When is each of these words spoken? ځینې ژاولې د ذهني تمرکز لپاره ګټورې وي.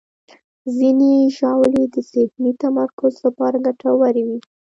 ځینې 0.77 1.11
ژاولې 1.37 1.83
د 1.93 1.95
ذهني 2.11 2.51
تمرکز 2.63 3.13
لپاره 3.25 3.63
ګټورې 3.67 4.23
وي. 4.27 4.39